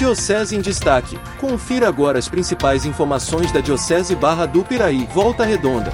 [0.00, 1.18] Diocese em Destaque.
[1.38, 5.92] Confira agora as principais informações da Diocese Barra do Piraí, Volta Redonda.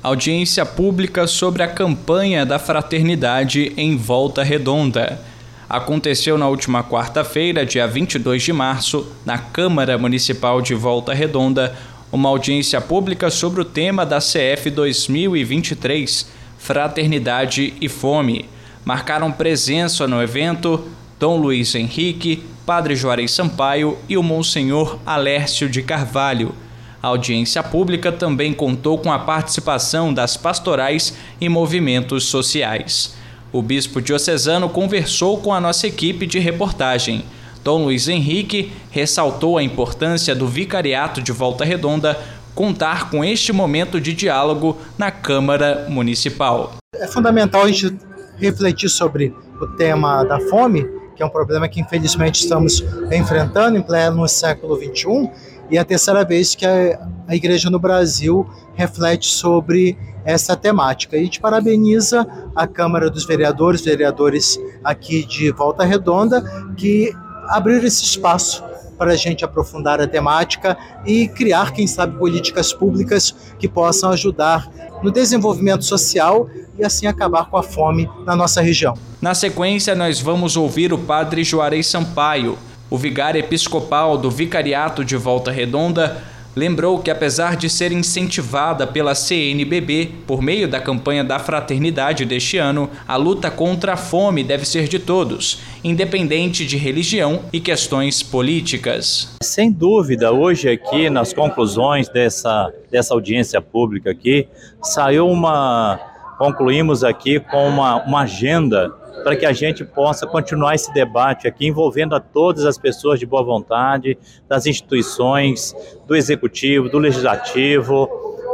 [0.00, 5.20] Audiência pública sobre a campanha da fraternidade em Volta Redonda.
[5.68, 11.74] Aconteceu na última quarta-feira, dia 22 de março, na Câmara Municipal de Volta Redonda,
[12.12, 18.48] uma audiência pública sobre o tema da CF 2023, Fraternidade e Fome.
[18.84, 20.88] Marcaram presença no evento
[21.18, 26.54] Dom Luiz Henrique, Padre Juarez Sampaio e o Monsenhor Alércio de Carvalho.
[27.02, 33.14] A audiência pública também contou com a participação das pastorais e movimentos sociais.
[33.50, 37.24] O bispo diocesano conversou com a nossa equipe de reportagem.
[37.64, 42.20] Dom Luiz Henrique ressaltou a importância do vicariato de Volta Redonda
[42.54, 46.74] contar com este momento de diálogo na Câmara Municipal.
[46.94, 47.96] É fundamental a gente
[48.36, 53.82] refletir sobre o tema da fome que é um problema que infelizmente estamos enfrentando em
[53.82, 55.30] pleno século XXI,
[55.70, 61.16] e é a terceira vez que a, a Igreja no Brasil reflete sobre essa temática.
[61.16, 66.42] E a gente parabeniza a Câmara dos Vereadores, vereadores aqui de Volta Redonda,
[66.76, 67.12] que
[67.48, 68.62] abriram esse espaço
[68.96, 74.68] para a gente aprofundar a temática e criar, quem sabe, políticas públicas que possam ajudar
[75.02, 78.94] no desenvolvimento social e assim acabar com a fome na nossa região.
[79.20, 82.58] Na sequência, nós vamos ouvir o padre Juarez Sampaio,
[82.88, 86.22] o vigário episcopal do Vicariato de Volta Redonda,
[86.56, 92.56] lembrou que, apesar de ser incentivada pela CNBB por meio da campanha da fraternidade deste
[92.56, 98.22] ano, a luta contra a fome deve ser de todos, independente de religião e questões
[98.22, 99.36] políticas.
[99.42, 104.48] Sem dúvida, hoje aqui nas conclusões dessa, dessa audiência pública aqui,
[104.82, 106.00] saiu uma.
[106.38, 111.66] Concluímos aqui com uma, uma agenda para que a gente possa continuar esse debate aqui,
[111.66, 115.74] envolvendo a todas as pessoas de boa vontade, das instituições,
[116.06, 118.08] do executivo, do legislativo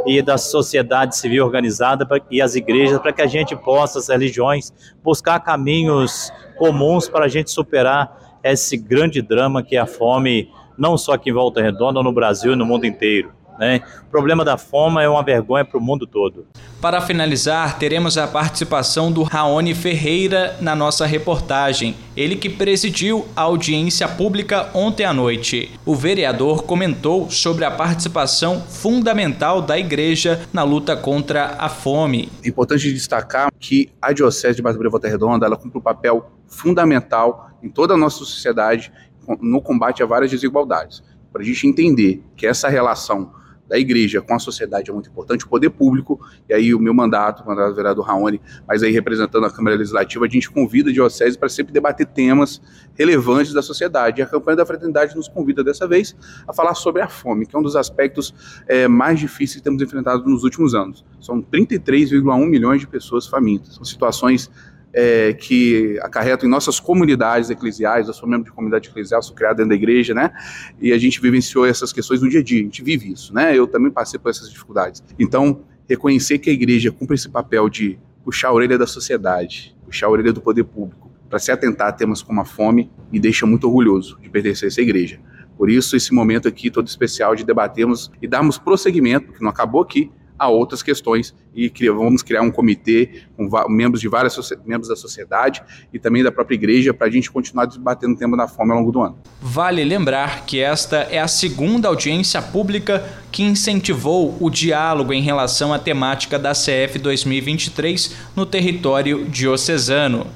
[0.05, 4.73] e da sociedade civil organizada e as igrejas, para que a gente possa, as religiões,
[5.03, 10.97] buscar caminhos comuns para a gente superar esse grande drama que é a fome, não
[10.97, 13.31] só aqui em Volta Redonda, no Brasil e no mundo inteiro.
[13.57, 13.81] Né?
[14.07, 16.45] O problema da fome é uma vergonha para o mundo todo.
[16.83, 21.95] Para finalizar, teremos a participação do Raoni Ferreira na nossa reportagem.
[22.13, 25.71] Ele que presidiu a audiência pública ontem à noite.
[25.85, 32.27] O vereador comentou sobre a participação fundamental da igreja na luta contra a fome.
[32.43, 37.49] É importante destacar que a Diocese de Barra Volta Redonda ela cumpre um papel fundamental
[37.63, 38.91] em toda a nossa sociedade
[39.39, 41.01] no combate a várias desigualdades.
[41.31, 43.31] Para a gente entender que essa relação
[43.73, 46.93] da igreja com a sociedade é muito importante, o poder público, e aí o meu
[46.93, 50.91] mandato, o mandato do vereador Raoni, mas aí representando a Câmara Legislativa, a gente convida
[50.91, 52.61] a Diocese para sempre debater temas
[52.93, 54.21] relevantes da sociedade.
[54.21, 56.15] E a campanha da Fraternidade nos convida dessa vez
[56.47, 58.31] a falar sobre a fome, que é um dos aspectos
[58.67, 61.03] é, mais difíceis que temos enfrentado nos últimos anos.
[61.19, 63.73] São 33,1 milhões de pessoas famintas.
[63.73, 64.51] São situações
[64.93, 69.57] é, que acarretam em nossas comunidades eclesiais, eu sou membro de comunidade eclesial, sou criado
[69.57, 70.31] dentro da igreja, né?
[70.79, 73.57] E a gente vivenciou essas questões no dia a dia, a gente vive isso, né?
[73.57, 75.03] Eu também passei por essas dificuldades.
[75.17, 80.07] Então, reconhecer que a igreja cumpre esse papel de puxar a orelha da sociedade, puxar
[80.07, 83.45] a orelha do poder público, para se atentar a temas como a fome, me deixa
[83.45, 85.19] muito orgulhoso de pertencer a essa igreja.
[85.57, 89.81] Por isso, esse momento aqui todo especial de debatermos e darmos prosseguimento, porque não acabou
[89.81, 94.95] aqui, a outras questões e vamos criar um comitê com membros de várias membros da
[94.95, 95.61] sociedade
[95.93, 98.79] e também da própria igreja para a gente continuar debatendo o tema da fome ao
[98.79, 99.17] longo do ano.
[99.41, 105.73] Vale lembrar que esta é a segunda audiência pública que incentivou o diálogo em relação
[105.73, 110.27] à temática da CF 2023 no território diocesano.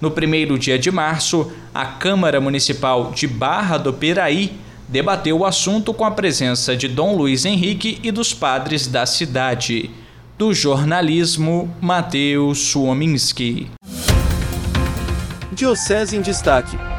[0.00, 4.63] No primeiro dia de março, a Câmara Municipal de Barra do Piraí
[4.94, 9.90] debateu o assunto com a presença de Dom Luiz Henrique e dos padres da cidade.
[10.38, 13.72] Do jornalismo, Matheus Suominski.
[15.50, 16.93] Diocese em Destaque